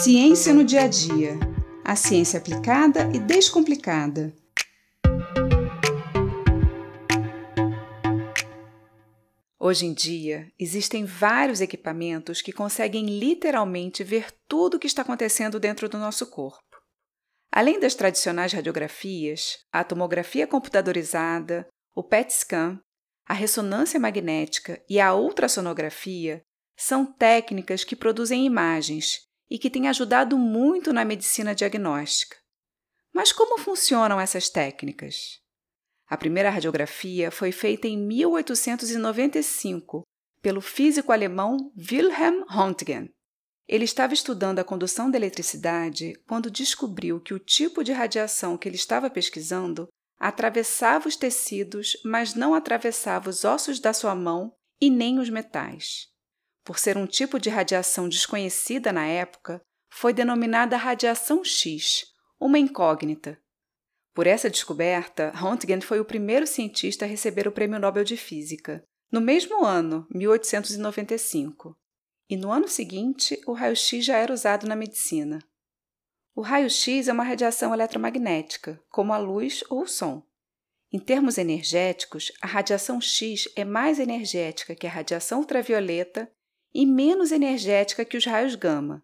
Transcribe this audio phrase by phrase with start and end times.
[0.00, 1.32] Ciência no dia a dia.
[1.84, 4.32] A ciência aplicada e descomplicada.
[9.58, 15.58] Hoje em dia, existem vários equipamentos que conseguem literalmente ver tudo o que está acontecendo
[15.58, 16.76] dentro do nosso corpo.
[17.50, 22.78] Além das tradicionais radiografias, a tomografia computadorizada, o PET scan,
[23.26, 26.40] a ressonância magnética e a ultrassonografia
[26.78, 32.36] são técnicas que produzem imagens e que têm ajudado muito na medicina diagnóstica.
[33.12, 35.40] Mas como funcionam essas técnicas?
[36.06, 40.02] A primeira radiografia foi feita em 1895
[40.40, 43.10] pelo físico alemão Wilhelm Röntgen.
[43.66, 48.68] Ele estava estudando a condução da eletricidade quando descobriu que o tipo de radiação que
[48.68, 54.90] ele estava pesquisando atravessava os tecidos, mas não atravessava os ossos da sua mão e
[54.90, 56.08] nem os metais
[56.68, 59.58] por ser um tipo de radiação desconhecida na época,
[59.90, 62.04] foi denominada radiação X,
[62.38, 63.40] uma incógnita.
[64.12, 68.84] Por essa descoberta, Röntgen foi o primeiro cientista a receber o Prêmio Nobel de Física,
[69.10, 71.74] no mesmo ano, 1895.
[72.28, 75.38] E no ano seguinte, o raio-x já era usado na medicina.
[76.36, 80.22] O raio-x é uma radiação eletromagnética, como a luz ou o som.
[80.92, 86.30] Em termos energéticos, a radiação X é mais energética que a radiação ultravioleta
[86.74, 89.02] e menos energética que os raios gama.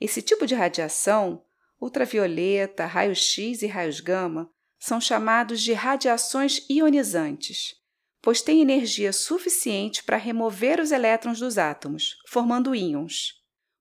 [0.00, 1.42] Esse tipo de radiação,
[1.80, 7.74] ultravioleta, raio-x e raios gama, são chamados de radiações ionizantes,
[8.20, 13.34] pois têm energia suficiente para remover os elétrons dos átomos, formando íons.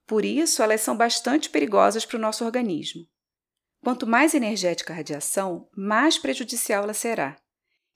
[0.05, 3.07] Por isso, elas são bastante perigosas para o nosso organismo.
[3.81, 7.37] Quanto mais energética a radiação, mais prejudicial ela será.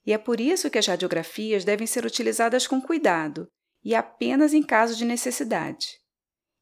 [0.04, 3.48] E é por isso que as radiografias devem ser utilizadas com cuidado
[3.84, 5.98] e apenas em caso de necessidade.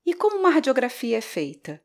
[0.05, 1.83] E como uma radiografia é feita?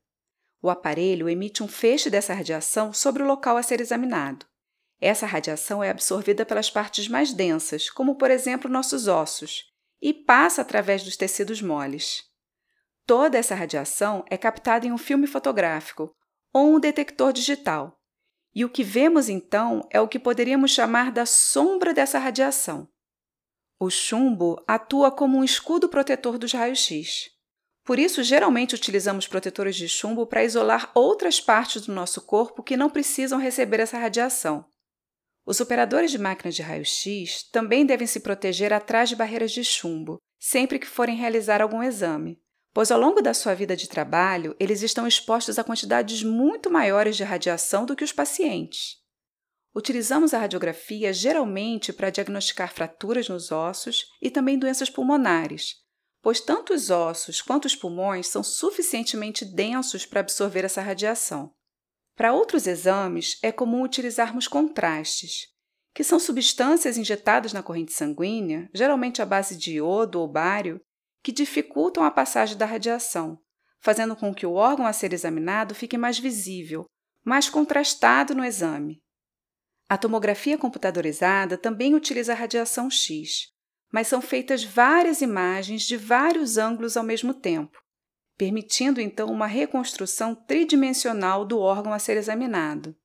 [0.62, 4.46] O aparelho emite um feixe dessa radiação sobre o local a ser examinado.
[5.00, 9.64] Essa radiação é absorvida pelas partes mais densas, como por exemplo nossos ossos,
[10.00, 12.24] e passa através dos tecidos moles.
[13.08, 16.16] Toda essa radiação é captada em um filme fotográfico
[16.54, 18.00] ou um detector digital.
[18.54, 22.88] E o que vemos então é o que poderíamos chamar da sombra dessa radiação.
[23.84, 27.32] O chumbo atua como um escudo protetor dos raios-x.
[27.84, 32.78] Por isso, geralmente utilizamos protetores de chumbo para isolar outras partes do nosso corpo que
[32.78, 34.64] não precisam receber essa radiação.
[35.48, 40.20] Os operadores de máquinas de raio-x também devem se proteger atrás de barreiras de chumbo,
[40.40, 42.40] sempre que forem realizar algum exame,
[42.72, 47.18] pois ao longo da sua vida de trabalho eles estão expostos a quantidades muito maiores
[47.18, 49.01] de radiação do que os pacientes.
[49.74, 55.76] Utilizamos a radiografia geralmente para diagnosticar fraturas nos ossos e também doenças pulmonares,
[56.22, 61.54] pois tanto os ossos quanto os pulmões são suficientemente densos para absorver essa radiação.
[62.16, 65.48] Para outros exames, é comum utilizarmos contrastes,
[65.94, 70.82] que são substâncias injetadas na corrente sanguínea, geralmente à base de iodo ou bário,
[71.24, 73.40] que dificultam a passagem da radiação,
[73.80, 76.86] fazendo com que o órgão a ser examinado fique mais visível,
[77.24, 79.02] mais contrastado no exame.
[79.92, 83.50] A tomografia computadorizada também utiliza radiação X,
[83.92, 87.78] mas são feitas várias imagens de vários ângulos ao mesmo tempo,
[88.38, 92.96] permitindo então uma reconstrução tridimensional do órgão a ser examinado.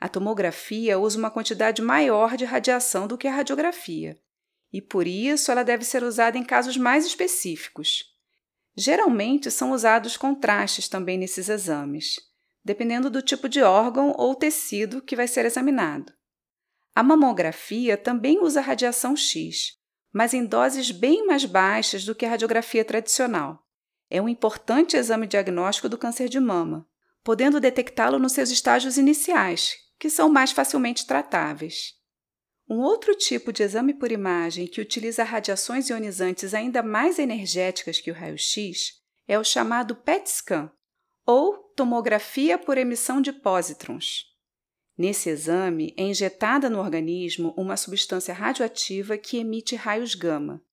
[0.00, 4.18] A tomografia usa uma quantidade maior de radiação do que a radiografia,
[4.72, 8.04] e por isso ela deve ser usada em casos mais específicos.
[8.74, 12.16] Geralmente são usados contrastes também nesses exames
[12.66, 16.12] dependendo do tipo de órgão ou tecido que vai ser examinado.
[16.92, 19.74] A mamografia também usa radiação X,
[20.12, 23.64] mas em doses bem mais baixas do que a radiografia tradicional.
[24.10, 26.84] É um importante exame diagnóstico do câncer de mama,
[27.22, 31.94] podendo detectá-lo nos seus estágios iniciais, que são mais facilmente tratáveis.
[32.68, 38.10] Um outro tipo de exame por imagem que utiliza radiações ionizantes ainda mais energéticas que
[38.10, 38.94] o raio-x
[39.28, 40.72] é o chamado PET scan,
[41.24, 44.34] ou tomografia por emissão de pósitrons.
[44.96, 50.64] Nesse exame, é injetada no organismo uma substância radioativa que emite raios gama.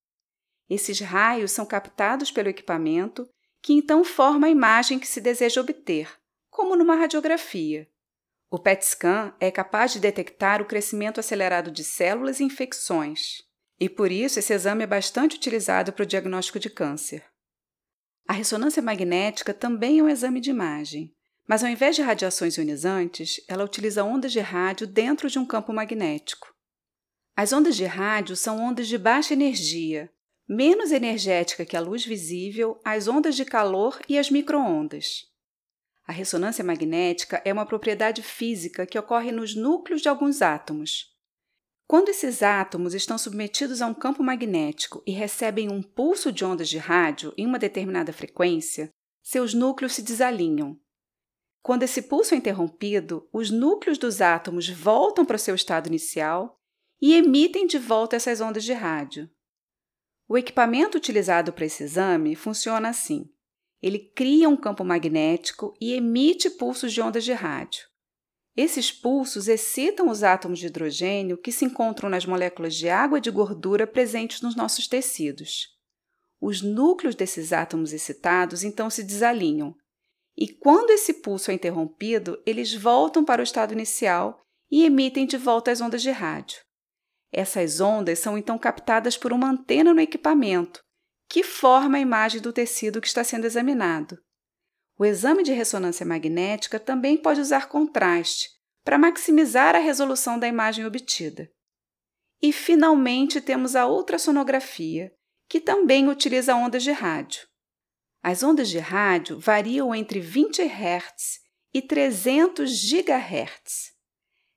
[0.69, 3.29] Esses raios são captados pelo equipamento,
[3.61, 6.09] que então forma a imagem que se deseja obter,
[6.49, 7.89] como numa radiografia.
[8.49, 13.43] O PET scan é capaz de detectar o crescimento acelerado de células e infecções,
[13.77, 17.32] e por isso esse exame é bastante utilizado para o diagnóstico de câncer.
[18.27, 21.13] A ressonância magnética também é um exame de imagem,
[21.47, 25.73] mas ao invés de radiações ionizantes, ela utiliza ondas de rádio dentro de um campo
[25.73, 26.53] magnético.
[27.35, 30.09] As ondas de rádio são ondas de baixa energia,
[30.47, 35.25] menos energética que a luz visível, as ondas de calor e as microondas.
[36.05, 41.12] A ressonância magnética é uma propriedade física que ocorre nos núcleos de alguns átomos.
[41.87, 46.69] Quando esses átomos estão submetidos a um campo magnético e recebem um pulso de ondas
[46.69, 48.89] de rádio em uma determinada frequência,
[49.21, 50.79] seus núcleos se desalinham.
[51.61, 56.59] Quando esse pulso é interrompido, os núcleos dos átomos voltam para o seu estado inicial
[57.01, 59.29] e emitem de volta essas ondas de rádio.
[60.27, 63.29] O equipamento utilizado para esse exame funciona assim.
[63.81, 67.92] Ele cria um campo magnético e emite pulsos de ondas de rádio.
[68.55, 73.21] Esses pulsos excitam os átomos de hidrogênio que se encontram nas moléculas de água e
[73.21, 75.69] de gordura presentes nos nossos tecidos.
[76.39, 79.75] Os núcleos desses átomos excitados então se desalinham,
[80.37, 85.37] e quando esse pulso é interrompido, eles voltam para o estado inicial e emitem de
[85.37, 86.59] volta as ondas de rádio.
[87.31, 90.83] Essas ondas são então captadas por uma antena no equipamento
[91.29, 94.19] que forma a imagem do tecido que está sendo examinado.
[94.97, 98.49] O exame de ressonância magnética também pode usar contraste
[98.83, 101.49] para maximizar a resolução da imagem obtida.
[102.41, 105.11] E, finalmente, temos a ultrassonografia,
[105.47, 107.47] que também utiliza ondas de rádio.
[108.21, 111.39] As ondas de rádio variam entre 20 Hz
[111.73, 113.93] e 300 GHz.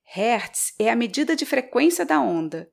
[0.03, 2.71] Hertz é a medida de frequência da onda,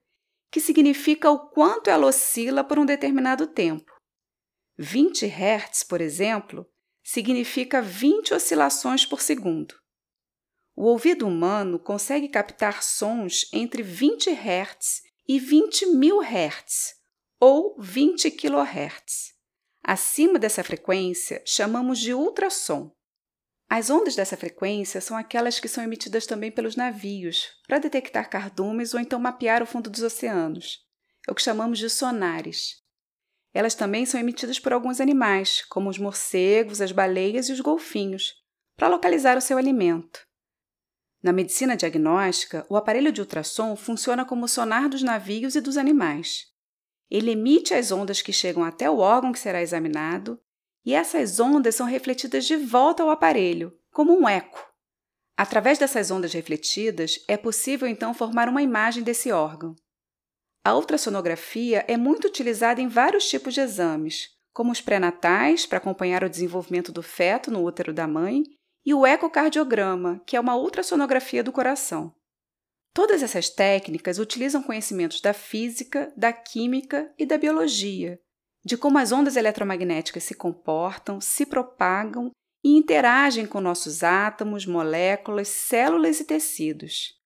[0.51, 3.91] que significa o quanto ela oscila por um determinado tempo.
[4.79, 6.67] 20 Hz, por exemplo,
[7.05, 9.75] significa 20 oscilações por segundo.
[10.75, 16.95] O ouvido humano consegue captar sons entre 20 Hz e 20 mil Hz,
[17.39, 19.35] ou 20 kHz.
[19.83, 22.91] Acima dessa frequência, chamamos de ultrassom.
[23.69, 28.95] As ondas dessa frequência são aquelas que são emitidas também pelos navios para detectar cardumes
[28.95, 30.79] ou então mapear o fundo dos oceanos.
[31.29, 32.84] É o que chamamos de sonares.
[33.55, 38.35] Elas também são emitidas por alguns animais, como os morcegos, as baleias e os golfinhos,
[38.77, 40.27] para localizar o seu alimento.
[41.23, 45.77] Na medicina diagnóstica, o aparelho de ultrassom funciona como o sonar dos navios e dos
[45.77, 46.47] animais.
[47.09, 50.39] Ele emite as ondas que chegam até o órgão que será examinado,
[50.85, 54.69] e essas ondas são refletidas de volta ao aparelho, como um eco.
[55.37, 59.75] Através dessas ondas refletidas, é possível então formar uma imagem desse órgão.
[60.65, 66.25] A ultrassonografia é muito utilizada em vários tipos de exames, como os pré-natais, para acompanhar
[66.25, 68.43] o desenvolvimento do feto no útero da mãe,
[68.87, 72.15] e o ecocardiograma, que é uma ultrassonografia do coração.
[72.95, 78.19] Todas essas técnicas utilizam conhecimentos da física, da química e da biologia,
[78.65, 82.31] de como as ondas eletromagnéticas se comportam, se propagam
[82.65, 87.21] e interagem com nossos átomos, moléculas, células e tecidos.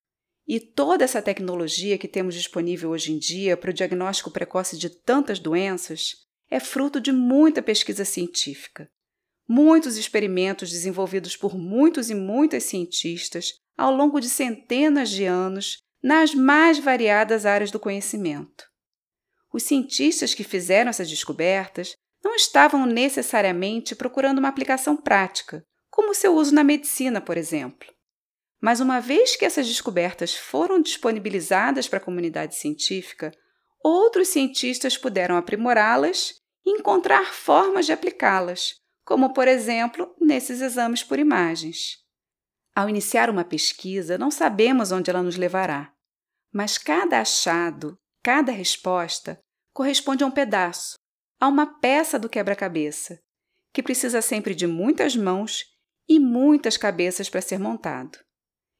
[0.48, 4.88] E toda essa tecnologia que temos disponível hoje em dia para o diagnóstico precoce de
[4.88, 8.88] tantas doenças é fruto de muita pesquisa científica.
[9.46, 16.34] Muitos experimentos desenvolvidos por muitos e muitas cientistas ao longo de centenas de anos nas
[16.34, 18.64] mais variadas áreas do conhecimento.
[19.52, 21.94] Os cientistas que fizeram essas descobertas
[22.24, 27.97] não estavam necessariamente procurando uma aplicação prática, como seu uso na medicina, por exemplo.
[28.60, 33.32] Mas uma vez que essas descobertas foram disponibilizadas para a comunidade científica,
[33.82, 36.34] outros cientistas puderam aprimorá-las
[36.66, 41.98] e encontrar formas de aplicá-las, como, por exemplo, nesses exames por imagens.
[42.74, 45.92] Ao iniciar uma pesquisa, não sabemos onde ela nos levará,
[46.52, 49.40] mas cada achado, cada resposta
[49.72, 50.96] corresponde a um pedaço,
[51.40, 53.20] a uma peça do quebra-cabeça,
[53.72, 55.64] que precisa sempre de muitas mãos
[56.08, 58.18] e muitas cabeças para ser montado.